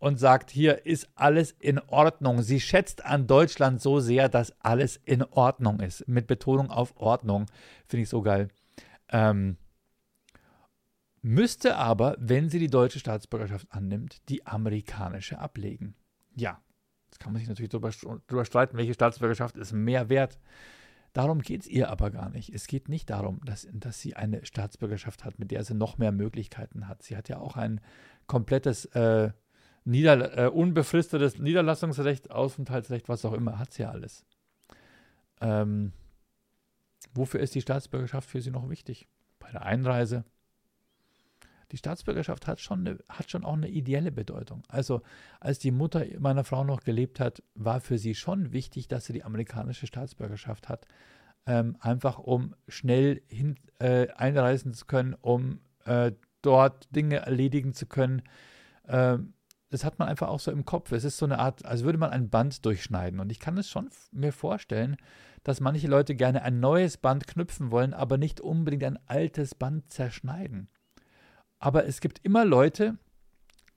[0.00, 2.40] und sagt, hier ist alles in Ordnung.
[2.40, 6.08] Sie schätzt an Deutschland so sehr, dass alles in Ordnung ist.
[6.08, 7.46] Mit Betonung auf Ordnung.
[7.86, 8.48] Finde ich so geil.
[9.10, 9.58] Ähm,
[11.22, 15.94] müsste aber, wenn sie die deutsche Staatsbürgerschaft annimmt, die amerikanische ablegen.
[16.34, 16.60] Ja,
[17.10, 20.38] jetzt kann man sich natürlich darüber, streiten, welche Staatsbürgerschaft ist mehr wert.
[21.12, 22.50] Darum geht es ihr aber gar nicht.
[22.50, 26.12] Es geht nicht darum, dass, dass sie eine Staatsbürgerschaft hat, mit der sie noch mehr
[26.12, 27.02] Möglichkeiten hat.
[27.02, 27.80] Sie hat ja auch ein
[28.26, 29.32] komplettes äh,
[29.84, 34.24] Nieder äh, unbefristetes Niederlassungsrecht, Aufenthaltsrecht, was auch immer, hat sie ja alles.
[35.40, 35.92] Ähm,
[37.12, 39.08] wofür ist die Staatsbürgerschaft für sie noch wichtig?
[39.38, 40.24] Bei der Einreise.
[41.72, 44.62] Die Staatsbürgerschaft hat schon, eine, hat schon auch eine ideelle Bedeutung.
[44.68, 45.02] Also,
[45.38, 49.12] als die Mutter meiner Frau noch gelebt hat, war für sie schon wichtig, dass sie
[49.12, 50.86] die amerikanische Staatsbürgerschaft hat.
[51.46, 57.86] Ähm, einfach um schnell hin, äh, einreisen zu können, um äh, dort Dinge erledigen zu
[57.86, 58.22] können.
[58.86, 59.34] Ähm,
[59.70, 60.90] das hat man einfach auch so im Kopf.
[60.92, 63.20] Es ist so eine Art, als würde man ein Band durchschneiden.
[63.20, 64.96] Und ich kann es schon mir vorstellen,
[65.44, 69.90] dass manche Leute gerne ein neues Band knüpfen wollen, aber nicht unbedingt ein altes Band
[69.90, 70.68] zerschneiden.
[71.60, 72.96] Aber es gibt immer Leute,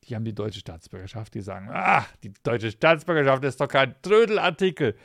[0.06, 4.96] die haben die deutsche Staatsbürgerschaft, die sagen, ach, die deutsche Staatsbürgerschaft ist doch kein Trödelartikel.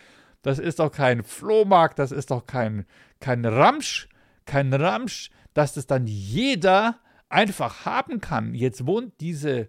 [0.42, 2.86] Das ist doch kein Flohmarkt, das ist doch kein,
[3.20, 4.08] kein Ramsch,
[4.46, 8.54] kein Ramsch, dass das dann jeder einfach haben kann.
[8.54, 9.68] Jetzt wohnt diese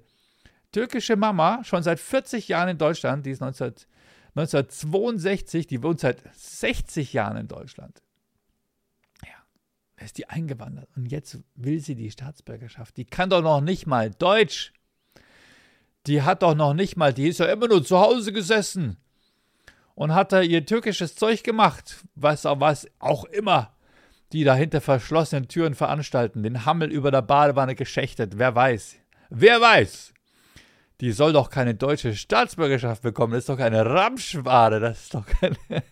[0.72, 3.74] türkische Mama, schon seit 40 Jahren in Deutschland, die ist 19,
[4.36, 8.04] 1962, die wohnt seit 60 Jahren in Deutschland.
[10.04, 12.96] Ist die eingewandert und jetzt will sie die Staatsbürgerschaft.
[12.98, 14.74] Die kann doch noch nicht mal Deutsch.
[16.08, 18.98] Die hat doch noch nicht mal, die ist ja immer nur zu Hause gesessen
[19.96, 23.76] und hat da ihr türkisches Zeug gemacht, was, was auch immer
[24.32, 28.98] die da hinter verschlossenen Türen veranstalten, den Hammel über der Badewanne geschächtet, wer weiß.
[29.32, 30.14] Wer weiß
[31.02, 33.34] die soll doch keine deutsche Staatsbürgerschaft bekommen.
[33.34, 34.80] Das ist doch keine Ramschware.
[34.80, 35.56] Das ist doch keine.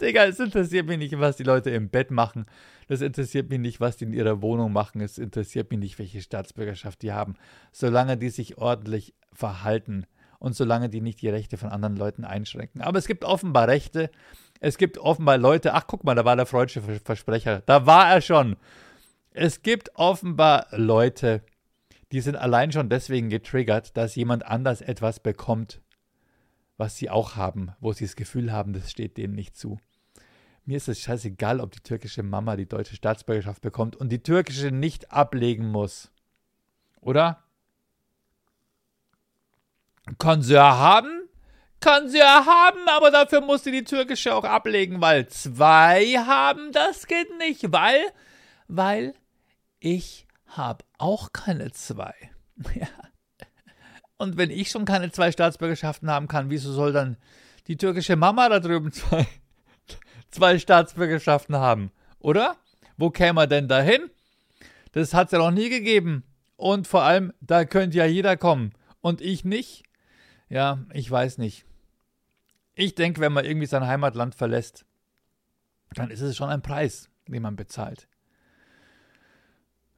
[0.00, 2.46] Digga, es interessiert mich nicht, was die Leute im Bett machen.
[2.88, 5.00] Das interessiert mich nicht, was die in ihrer Wohnung machen.
[5.00, 7.34] Es interessiert mich nicht, welche Staatsbürgerschaft die haben.
[7.72, 10.06] Solange die sich ordentlich verhalten
[10.38, 12.82] und solange die nicht die Rechte von anderen Leuten einschränken.
[12.82, 14.10] Aber es gibt offenbar Rechte.
[14.60, 15.74] Es gibt offenbar Leute.
[15.74, 17.62] Ach, guck mal, da war der freudsche Versprecher.
[17.66, 18.56] Da war er schon.
[19.30, 21.42] Es gibt offenbar Leute,
[22.12, 25.80] die sind allein schon deswegen getriggert, dass jemand anders etwas bekommt,
[26.76, 29.78] was sie auch haben, wo sie das Gefühl haben, das steht denen nicht zu.
[30.64, 34.70] Mir ist es scheißegal, ob die türkische Mama die deutsche Staatsbürgerschaft bekommt und die türkische
[34.70, 36.10] nicht ablegen muss.
[37.00, 37.42] Oder?
[40.18, 41.28] Kann sie ja haben?
[41.80, 46.72] Kann sie ja haben, aber dafür muss sie die türkische auch ablegen, weil zwei haben,
[46.72, 48.00] das geht nicht, weil,
[48.68, 49.14] weil
[49.80, 52.14] ich habe auch keine zwei.
[52.74, 52.86] Ja.
[54.16, 57.16] Und wenn ich schon keine zwei Staatsbürgerschaften haben kann, wieso soll dann
[57.66, 59.26] die türkische Mama da drüben zwei,
[60.30, 61.90] zwei Staatsbürgerschaften haben?
[62.20, 62.56] Oder?
[62.96, 64.10] Wo käme er denn dahin?
[64.92, 66.24] Das hat es ja noch nie gegeben.
[66.56, 68.72] Und vor allem, da könnte ja jeder kommen.
[69.00, 69.82] Und ich nicht?
[70.48, 71.66] Ja, ich weiß nicht.
[72.74, 74.84] Ich denke, wenn man irgendwie sein Heimatland verlässt,
[75.94, 78.08] dann ist es schon ein Preis, den man bezahlt.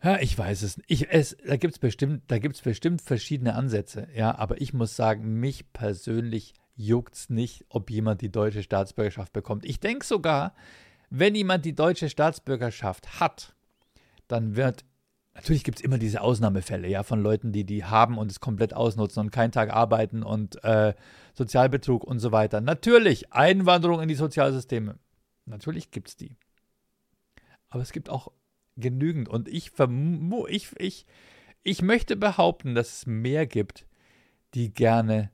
[0.02, 0.80] Ja, ich weiß es.
[0.86, 2.26] Ich, es da gibt es bestimmt,
[2.62, 8.20] bestimmt verschiedene Ansätze, ja, aber ich muss sagen, mich persönlich juckt es nicht, ob jemand
[8.20, 9.64] die deutsche Staatsbürgerschaft bekommt.
[9.64, 10.54] Ich denke sogar,
[11.08, 13.54] wenn jemand die deutsche Staatsbürgerschaft hat,
[14.28, 14.84] dann wird
[15.36, 18.72] Natürlich gibt es immer diese Ausnahmefälle, ja, von Leuten, die die haben und es komplett
[18.72, 20.94] ausnutzen und keinen Tag arbeiten und äh,
[21.34, 22.62] Sozialbetrug und so weiter.
[22.62, 24.98] Natürlich Einwanderung in die Sozialsysteme.
[25.44, 26.38] Natürlich gibt es die.
[27.68, 28.32] Aber es gibt auch
[28.76, 29.28] genügend.
[29.28, 29.72] Und ich,
[30.48, 31.06] ich, ich,
[31.62, 33.86] ich möchte behaupten, dass es mehr gibt,
[34.54, 35.30] die gerne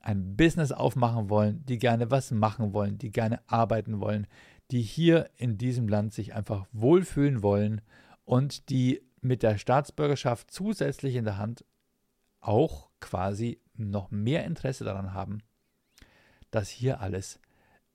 [0.00, 4.26] ein Business aufmachen wollen, die gerne was machen wollen, die gerne arbeiten wollen,
[4.70, 7.80] die hier in diesem Land sich einfach wohlfühlen wollen
[8.24, 11.64] und die mit der Staatsbürgerschaft zusätzlich in der Hand
[12.40, 15.38] auch quasi noch mehr Interesse daran haben,
[16.50, 17.38] dass hier alles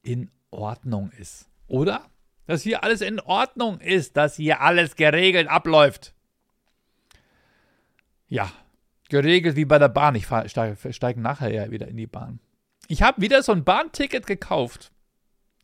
[0.02, 1.50] in Ordnung ist.
[1.68, 2.06] Oder?
[2.48, 6.14] Dass hier alles in Ordnung ist, dass hier alles geregelt abläuft.
[8.30, 8.52] Ja,
[9.10, 10.16] geregelt wie bei der Bahn.
[10.16, 12.40] Ich steige steig nachher ja wieder in die Bahn.
[12.88, 14.92] Ich habe wieder so ein Bahnticket gekauft.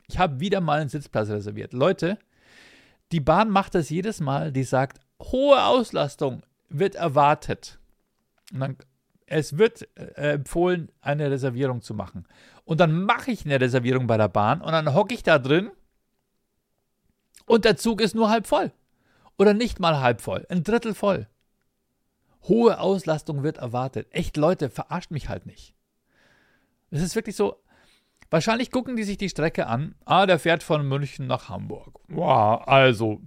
[0.08, 1.74] Ich habe wieder mal einen Sitzplatz reserviert.
[1.74, 2.20] Leute,
[3.12, 4.52] die Bahn macht das jedes Mal.
[4.52, 7.80] Die sagt, hohe Auslastung wird erwartet.
[8.52, 8.78] Dann,
[9.26, 12.28] es wird äh, empfohlen, eine Reservierung zu machen.
[12.66, 15.72] Und dann mache ich eine Reservierung bei der Bahn und dann hocke ich da drin
[17.46, 18.72] und der Zug ist nur halb voll.
[19.38, 21.28] Oder nicht mal halb voll, ein Drittel voll.
[22.44, 24.08] Hohe Auslastung wird erwartet.
[24.12, 25.74] Echt Leute, verarscht mich halt nicht.
[26.92, 27.56] Es ist wirklich so,
[28.30, 29.96] wahrscheinlich gucken die sich die Strecke an.
[30.06, 32.00] Ah, der fährt von München nach Hamburg.
[32.10, 33.22] Wow, also,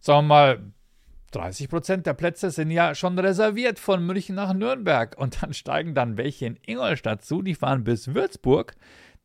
[0.00, 0.72] sagen wir mal,
[1.32, 5.16] 30 Prozent der Plätze sind ja schon reserviert von München nach Nürnberg.
[5.18, 8.74] Und dann steigen dann welche in Ingolstadt zu, die fahren bis Würzburg.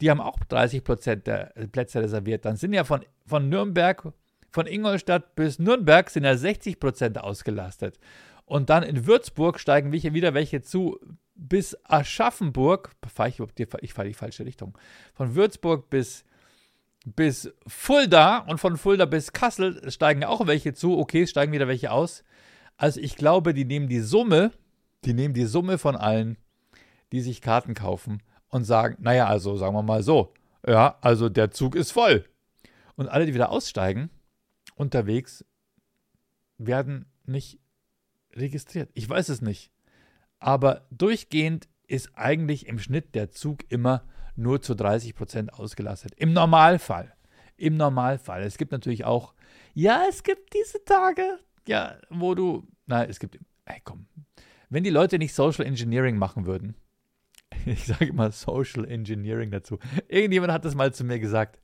[0.01, 2.45] Die haben auch 30 Prozent der Plätze reserviert.
[2.45, 4.13] Dann sind ja von, von Nürnberg,
[4.49, 7.99] von Ingolstadt bis Nürnberg sind ja 60 Prozent ausgelastet.
[8.45, 10.99] Und dann in Würzburg steigen wieder welche zu
[11.35, 12.91] bis Aschaffenburg.
[13.07, 13.39] Fahr ich,
[13.81, 14.77] ich fahre die falsche Richtung.
[15.13, 16.25] Von Würzburg bis
[17.05, 20.97] bis Fulda und von Fulda bis Kassel steigen auch welche zu.
[20.97, 22.23] Okay, es steigen wieder welche aus.
[22.77, 24.51] Also ich glaube, die nehmen die Summe,
[25.03, 26.37] die nehmen die Summe von allen,
[27.11, 28.21] die sich Karten kaufen
[28.53, 30.31] und sagen, naja, also sagen wir mal so,
[30.65, 32.23] ja, also der Zug ist voll.
[32.95, 34.11] Und alle, die wieder aussteigen,
[34.75, 35.43] unterwegs,
[36.59, 37.59] werden nicht
[38.33, 38.91] registriert.
[38.93, 39.71] Ich weiß es nicht.
[40.37, 44.03] Aber durchgehend ist eigentlich im Schnitt der Zug immer
[44.35, 46.13] nur zu 30 Prozent ausgelastet.
[46.15, 47.11] Im Normalfall.
[47.57, 48.43] Im Normalfall.
[48.43, 49.33] Es gibt natürlich auch,
[49.73, 54.05] ja, es gibt diese Tage, ja, wo du, na, es gibt, ey, komm,
[54.69, 56.75] wenn die Leute nicht Social Engineering machen würden,
[57.65, 59.79] ich sage immer Social Engineering dazu.
[60.07, 61.59] Irgendjemand hat das mal zu mir gesagt.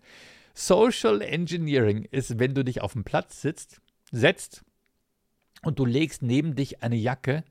[0.54, 3.82] Social Engineering ist, wenn du dich auf den Platz sitzt,
[4.12, 4.64] setzt
[5.62, 7.44] und du legst neben dich eine Jacke,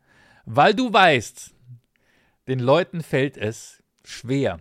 [0.45, 1.55] weil du weißt,
[2.49, 4.61] den Leuten fällt es schwer,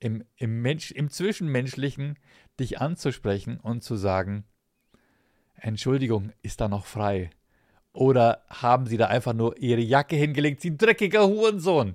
[0.00, 2.18] im, im, Mensch, im Zwischenmenschlichen
[2.58, 4.44] dich anzusprechen und zu sagen,
[5.54, 7.30] Entschuldigung, ist da noch frei?
[7.92, 11.94] Oder haben sie da einfach nur ihre Jacke hingelegt, sie dreckiger Hurensohn?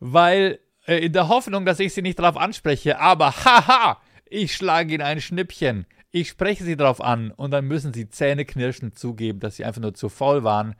[0.00, 4.94] Weil, äh, in der Hoffnung, dass ich sie nicht darauf anspreche, aber haha, ich schlage
[4.94, 5.86] ihnen ein Schnippchen.
[6.10, 9.94] Ich spreche sie darauf an und dann müssen sie zähneknirschend zugeben, dass sie einfach nur
[9.94, 10.76] zu faul waren,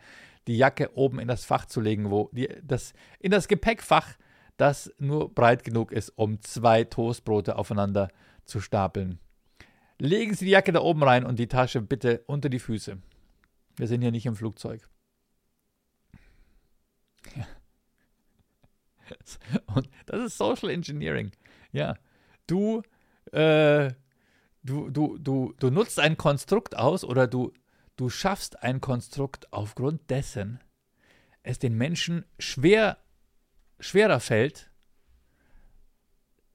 [0.46, 4.14] die Jacke oben in das Fach zu legen, wo die, das, in das Gepäckfach,
[4.56, 8.08] das nur breit genug ist, um zwei Toastbrote aufeinander
[8.44, 9.18] zu stapeln.
[9.98, 12.98] Legen Sie die Jacke da oben rein und die Tasche bitte unter die Füße.
[13.76, 14.88] Wir sind hier nicht im Flugzeug.
[17.34, 17.46] Ja.
[19.74, 21.32] Und das ist Social Engineering.
[21.72, 21.96] Ja,
[22.46, 22.82] du,
[23.32, 23.90] äh,
[24.62, 27.52] du, du, du, du nutzt ein Konstrukt aus oder du,
[27.96, 30.60] du schaffst ein Konstrukt aufgrund dessen
[31.44, 32.98] es den Menschen schwer
[33.78, 34.70] schwerer fällt,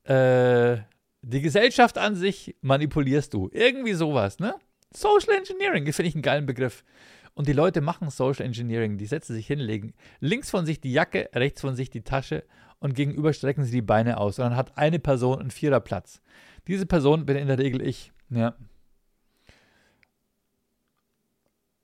[0.03, 0.77] äh,
[1.21, 3.49] die Gesellschaft an sich manipulierst du.
[3.51, 4.55] Irgendwie sowas, ne?
[4.91, 6.83] Social Engineering, finde ich einen geilen Begriff.
[7.39, 8.97] Und die Leute machen Social Engineering.
[8.97, 12.43] Die setzen sich hin, legen links von sich die Jacke, rechts von sich die Tasche
[12.79, 14.39] und gegenüber strecken sie die Beine aus.
[14.39, 16.21] Und dann hat eine Person einen Viererplatz.
[16.67, 18.11] Diese Person bin in der Regel ich.
[18.29, 18.57] Ja.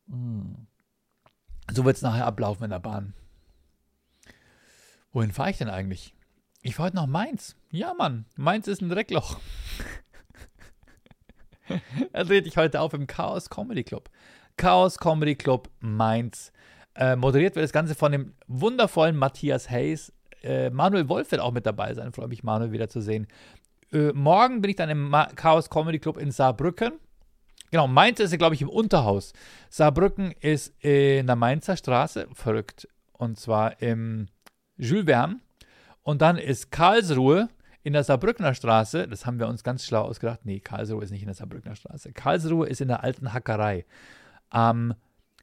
[0.10, 0.68] Hm.
[1.72, 3.14] So wird es nachher ablaufen in der Bahn.
[5.14, 6.14] Wohin fahre ich denn eigentlich?
[6.64, 7.56] Ich fahre heute nach Mainz.
[7.72, 9.40] Ja, Mann, Mainz ist ein Dreckloch.
[12.12, 14.10] er dreht dich heute auf im Chaos Comedy Club.
[14.58, 16.52] Chaos Comedy Club Mainz.
[16.96, 20.14] Äh, moderiert wird das Ganze von dem wundervollen Matthias Hayes.
[20.44, 22.14] Äh, Manuel Wolf wird auch mit dabei sein.
[22.14, 23.28] Freue mich, Manuel wiederzusehen.
[23.92, 26.94] Äh, morgen bin ich dann im Ma Chaos Comedy Club in Saarbrücken.
[27.72, 29.34] Genau, Mainz ist, glaube ich, im Unterhaus.
[29.70, 32.88] Saarbrücken ist in der Mainzer Straße, verrückt.
[33.12, 34.28] Und zwar im
[34.78, 35.40] Jules Verne.
[36.04, 37.50] Und dann ist Karlsruhe
[37.84, 39.08] in der Saarbrückner Straße.
[39.08, 40.42] Das haben wir uns ganz schlau ausgedacht.
[40.44, 42.14] Nee, Karlsruhe ist nicht in der Saarbrückner Straße.
[42.14, 43.86] Karlsruhe ist in der alten Hackerei.
[44.50, 44.96] Am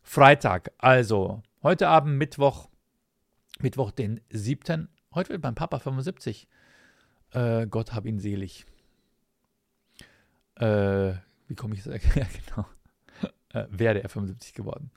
[0.03, 2.69] Freitag, also heute Abend, Mittwoch,
[3.61, 4.89] Mittwoch, den 7.
[5.15, 6.49] Heute wird mein Papa 75.
[7.31, 8.67] Äh, Gott hab ihn selig.
[10.57, 11.15] Äh,
[11.49, 11.91] wie komme ich so?
[11.93, 12.67] ja, genau.
[13.53, 14.91] Äh, wäre er 75 geworden.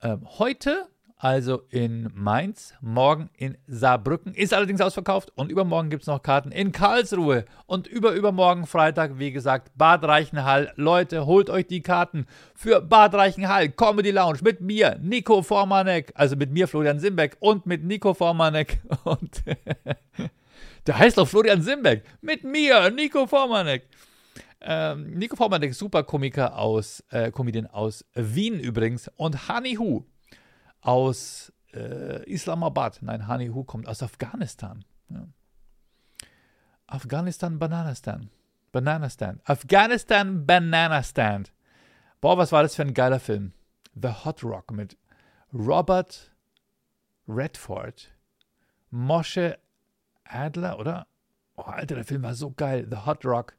[0.00, 6.08] Ähm, heute also in Mainz, morgen in Saarbrücken, ist allerdings ausverkauft und übermorgen gibt es
[6.08, 7.46] noch Karten in Karlsruhe.
[7.66, 10.72] Und überübermorgen Freitag, wie gesagt, Bad Reichenhall.
[10.76, 16.36] Leute, holt euch die Karten für Bad Reichenhall Comedy Lounge mit mir, Nico Formanek, also
[16.36, 18.78] mit mir, Florian Simbeck und mit Nico Formanek.
[19.04, 19.42] Und
[20.86, 23.88] der heißt doch Florian Simbeck, mit mir, Nico Formanek.
[24.60, 29.10] Ähm, Nico Formanek, super Komiker aus, äh, Comedian aus Wien übrigens.
[29.16, 30.04] Und Honey Hu
[30.86, 32.98] aus äh, Islamabad.
[33.02, 34.84] Nein, Hani Hu kommt aus Afghanistan.
[35.08, 35.26] Ja.
[36.86, 38.30] Afghanistan, Bananistan.
[38.70, 39.40] Bananistan.
[39.44, 41.44] Afghanistan, Bananistan.
[42.20, 43.52] Boah, was war das für ein geiler Film?
[44.00, 44.96] The Hot Rock mit
[45.52, 46.32] Robert
[47.26, 48.12] Redford,
[48.90, 49.58] Moshe
[50.24, 51.06] Adler, oder?
[51.56, 52.86] Oh, Alter, der Film war so geil.
[52.88, 53.54] The Hot Rock.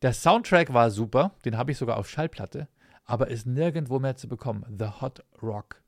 [0.00, 1.32] Der Soundtrack war super.
[1.44, 2.68] Den habe ich sogar auf Schallplatte.
[3.04, 4.64] Aber ist nirgendwo mehr zu bekommen.
[4.76, 5.82] The Hot Rock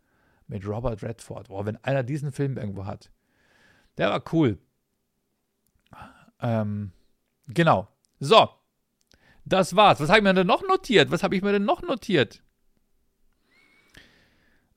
[0.46, 1.48] mit Robert Redford.
[1.48, 3.11] Boah, wenn einer diesen Film irgendwo hat.
[3.96, 4.59] Der war cool.
[6.40, 6.92] Ähm,
[7.46, 7.88] genau.
[8.20, 8.48] So.
[9.44, 10.00] Das war's.
[10.00, 11.11] Was habe ich mir denn noch notiert?
[11.11, 12.42] Was habe ich mir denn noch notiert?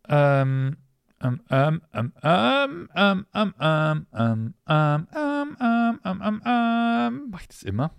[0.10, 0.78] Ähm,
[1.22, 7.42] ähm, ähm, ähm, ähm, ähm, ähm, ähm, ähm, ähm, ähm, ähm, ähm, ähm, ähm, mach
[7.42, 7.92] ich das immer?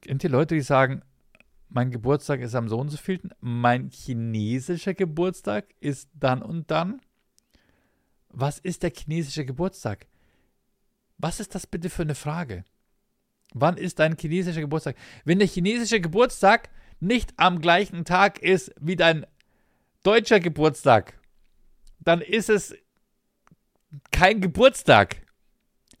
[0.00, 1.02] Kennt ihr Leute, die sagen,
[1.70, 7.00] mein Geburtstag ist am so und so vielten, mein chinesischer Geburtstag ist dann und dann.
[8.28, 10.06] Was ist der chinesische Geburtstag?
[11.18, 12.64] Was ist das bitte für eine Frage?
[13.52, 14.96] Wann ist dein chinesischer Geburtstag?
[15.24, 19.26] Wenn der chinesische Geburtstag nicht am gleichen Tag ist wie dein
[20.02, 21.18] deutscher Geburtstag,
[22.00, 22.74] dann ist es
[24.10, 25.16] kein Geburtstag.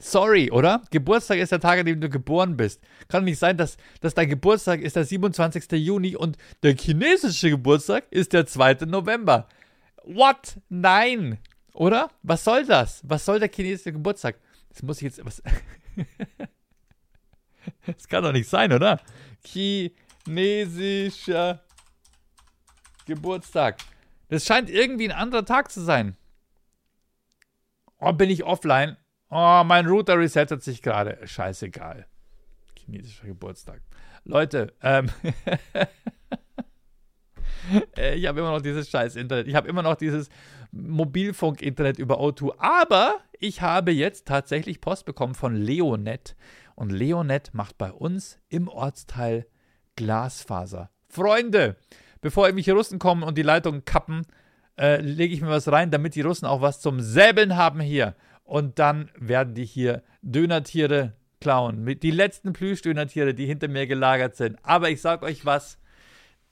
[0.02, 0.80] Sorry, oder?
[0.90, 2.80] Geburtstag ist der Tag, an dem du geboren bist.
[3.08, 5.72] Kann nicht sein, dass, dass dein Geburtstag ist der 27.
[5.72, 8.86] Juni und der chinesische Geburtstag ist der 2.
[8.86, 9.46] November.
[10.04, 10.58] What?
[10.70, 11.36] Nein.
[11.74, 12.10] Oder?
[12.22, 13.02] Was soll das?
[13.06, 14.36] Was soll der chinesische Geburtstag?
[14.70, 15.22] Das muss ich jetzt.
[15.22, 15.42] Was
[17.86, 19.02] das kann doch nicht sein, oder?
[19.44, 21.62] Chinesischer
[23.04, 23.76] Geburtstag.
[24.28, 26.16] Das scheint irgendwie ein anderer Tag zu sein.
[27.98, 28.96] Oh, bin ich offline?
[29.30, 31.18] Oh, mein Router resettet sich gerade.
[31.24, 32.06] Scheißegal.
[32.76, 33.80] Chinesischer Geburtstag.
[34.24, 35.08] Leute, ähm,
[37.96, 39.46] äh, ich habe immer noch dieses scheiß Internet.
[39.46, 40.28] Ich habe immer noch dieses
[40.72, 42.54] Mobilfunk-Internet über O2.
[42.58, 46.34] Aber ich habe jetzt tatsächlich Post bekommen von Leonet.
[46.74, 49.46] Und Leonet macht bei uns im Ortsteil
[49.94, 50.90] Glasfaser.
[51.08, 51.76] Freunde,
[52.20, 54.26] bevor irgendwelche Russen kommen und die Leitungen kappen,
[54.78, 58.16] äh, lege ich mir was rein, damit die Russen auch was zum Säbeln haben hier.
[58.50, 61.84] Und dann werden die hier Dönertiere klauen.
[61.84, 64.58] Mit die letzten Plüschdönertiere, die hinter mir gelagert sind.
[64.64, 65.78] Aber ich sag euch was,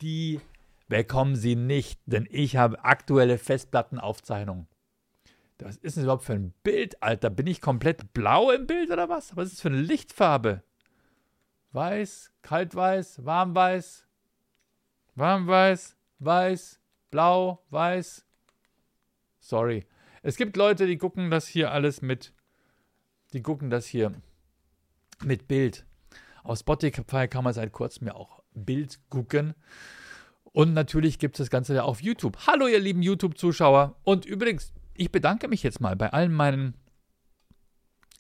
[0.01, 0.41] die
[0.87, 4.69] bekommen sie nicht, denn ich habe aktuelle Festplattenaufzeichnungen.
[5.59, 7.31] Was ist denn überhaupt für ein Bild, Alter?
[7.31, 9.37] Bin ich komplett blau im Bild oder was?
[9.37, 10.63] Was ist das für eine Lichtfarbe?
[11.73, 14.07] Weiß, kaltweiß, warmweiß,
[15.17, 16.81] warmweiß, weiß,
[17.11, 18.25] blau, weiß.
[19.41, 19.85] Sorry.
[20.22, 22.33] Es gibt Leute, die gucken das hier alles mit,
[23.33, 24.12] die gucken das hier
[25.24, 25.85] mit Bild.
[26.42, 29.54] Auf Spotify kann man seit kurzem ja auch Bild gucken.
[30.44, 32.38] Und natürlich gibt es das Ganze ja auf YouTube.
[32.46, 33.96] Hallo, ihr lieben YouTube-Zuschauer.
[34.02, 36.75] Und übrigens, ich bedanke mich jetzt mal bei allen meinen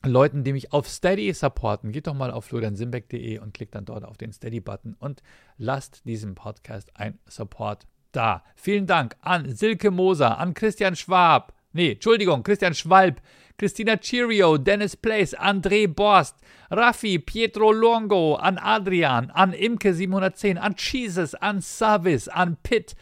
[0.04, 1.90] Leuten, die mich auf Steady supporten.
[1.90, 5.22] Geht doch mal auf floriansimbeck.de und klickt dann dort auf den Steady-Button und
[5.56, 8.44] lasst diesem Podcast ein Support da.
[8.54, 13.20] Vielen Dank an Silke Moser, an Christian Schwab, Nee, Entschuldigung, Christian Schwalb,
[13.56, 16.34] Christina Cheerio, Dennis Place, André Borst,
[16.72, 22.96] Raffi, Pietro Longo, an Adrian, an Imke710, an Jesus, an Savis, an Pitt,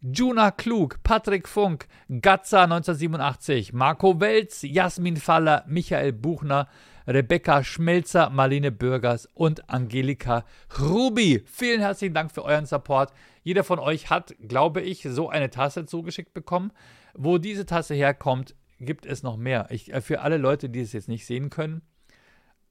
[0.00, 6.68] Juna Klug, Patrick Funk, Gatza 1987, Marco Welz, Jasmin Faller, Michael Buchner,
[7.06, 10.46] Rebecca Schmelzer, Marlene Bürgers und Angelika
[10.80, 11.42] Rubi.
[11.44, 13.12] Vielen herzlichen Dank für euren Support.
[13.42, 16.72] Jeder von euch hat, glaube ich, so eine Tasse zugeschickt bekommen.
[17.14, 19.68] Wo diese Tasse herkommt, gibt es noch mehr.
[19.70, 21.82] Ich, äh, für alle Leute, die es jetzt nicht sehen können,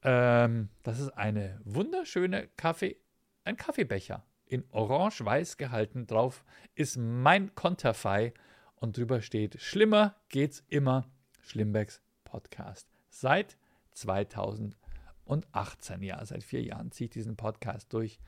[0.02, 2.96] ähm, das ist eine wunderschöne Kaffee,
[3.44, 6.06] ein Kaffeebecher in orange-weiß gehalten.
[6.06, 8.34] Drauf ist mein Konterfei
[8.76, 11.06] und drüber steht: Schlimmer geht's immer.
[11.40, 12.88] Schlimmbecks Podcast.
[13.10, 13.56] Seit
[13.92, 18.20] 2018, ja, seit vier Jahren ziehe ich diesen Podcast durch.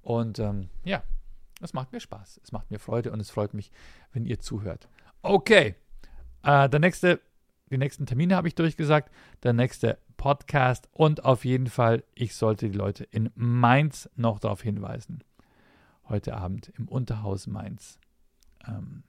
[0.00, 1.02] Und ähm, ja,
[1.60, 3.70] es macht mir Spaß, es macht mir Freude und es freut mich,
[4.12, 4.88] wenn ihr zuhört.
[5.24, 5.76] Okay,
[6.42, 7.20] äh, der nächste,
[7.70, 9.08] die nächsten Termine habe ich durchgesagt,
[9.44, 14.62] der nächste Podcast und auf jeden Fall, ich sollte die Leute in Mainz noch darauf
[14.62, 15.22] hinweisen.
[16.08, 18.00] Heute Abend im Unterhaus Mainz
[18.66, 19.04] ähm,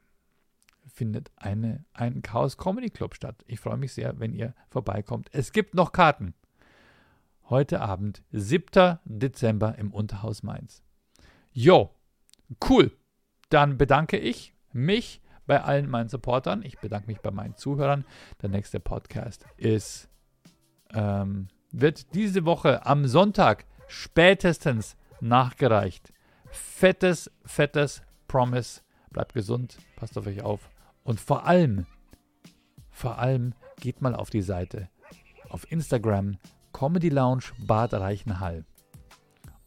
[0.85, 3.43] findet eine, ein Chaos Comedy Club statt.
[3.47, 5.29] Ich freue mich sehr, wenn ihr vorbeikommt.
[5.31, 6.35] Es gibt noch Karten.
[7.49, 8.99] Heute Abend, 7.
[9.05, 10.83] Dezember im Unterhaus Mainz.
[11.51, 11.89] Jo,
[12.69, 12.95] cool.
[13.49, 16.63] Dann bedanke ich mich bei allen meinen Supportern.
[16.63, 18.05] Ich bedanke mich bei meinen Zuhörern.
[18.41, 20.09] Der nächste Podcast ist,
[20.93, 26.13] ähm, wird diese Woche am Sonntag spätestens nachgereicht.
[26.49, 28.81] Fettes, fettes Promise.
[29.11, 30.69] Bleibt gesund, passt auf euch auf.
[31.03, 31.85] Und vor allem,
[32.89, 34.89] vor allem geht mal auf die Seite
[35.49, 36.37] auf Instagram
[36.71, 38.65] Comedy Lounge Bad Reichenhall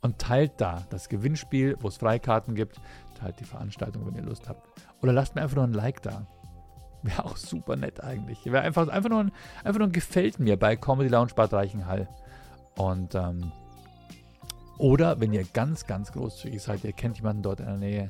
[0.00, 2.80] und teilt da das Gewinnspiel, wo es Freikarten gibt.
[3.18, 4.68] Teilt die Veranstaltung, wenn ihr Lust habt.
[5.06, 6.26] Oder lasst mir einfach nur ein Like da.
[7.04, 8.44] Wäre auch super nett eigentlich.
[8.44, 9.32] Wäre einfach, einfach, nur ein,
[9.62, 12.08] einfach nur ein Gefällt mir bei Comedy Lounge Bad Reichenhall.
[12.76, 13.52] Und, ähm,
[14.78, 18.08] oder wenn ihr ganz, ganz großzügig seid, ihr kennt jemanden dort in der Nähe,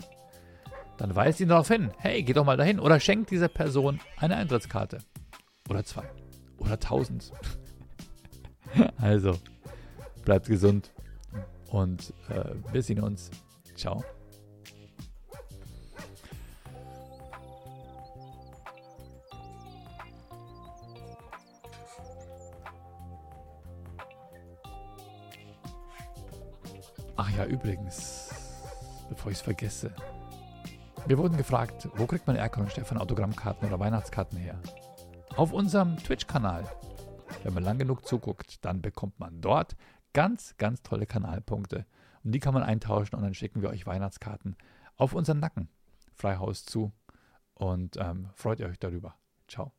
[0.97, 1.91] dann weist ihn darauf hin.
[1.99, 2.81] Hey, geh doch mal dahin.
[2.81, 5.01] Oder schenkt dieser Person eine Eintrittskarte.
[5.69, 6.05] Oder zwei.
[6.57, 7.31] Oder tausend.
[8.97, 9.39] also,
[10.25, 10.93] bleibt gesund.
[11.71, 13.31] Und äh, wir sehen uns.
[13.75, 14.03] Ciao.
[27.37, 28.31] Ja, übrigens,
[29.11, 29.95] bevor ich es vergesse.
[31.07, 34.59] Wir wurden gefragt, wo kriegt man Erkan und Stefan Autogrammkarten oder Weihnachtskarten her?
[35.37, 36.65] Auf unserem Twitch-Kanal.
[37.43, 39.77] Wenn man lang genug zuguckt, dann bekommt man dort
[40.15, 41.85] ganz, ganz tolle Kanalpunkte.
[42.25, 44.57] Und die kann man eintauschen und dann schicken wir euch Weihnachtskarten
[44.97, 45.69] auf unseren Nacken.
[46.15, 46.91] Freihaus zu.
[47.53, 49.15] Und ähm, freut euch darüber.
[49.47, 49.73] Ciao.